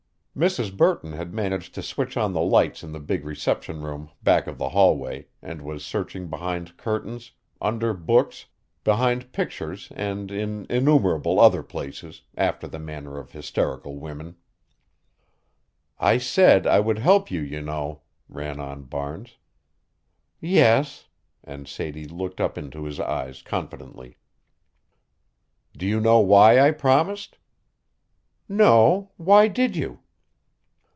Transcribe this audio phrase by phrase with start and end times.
[0.33, 0.75] Mrs.
[0.77, 4.57] Burton had managed to switch on the lights in the big reception room back of
[4.57, 8.45] the hallway and was searching behind curtains, under books,
[8.85, 14.37] behind pictures and in innumerable other places, after the manner of hysterical women.
[15.99, 19.35] "I said I would help you, you know," ran on Barnes.
[20.39, 21.07] "Yes,"
[21.43, 24.15] and Sadie looked up into his eyes confidently.
[25.75, 27.37] "Do you know why I promised?"
[28.47, 29.11] "No.
[29.17, 29.99] Why did you?"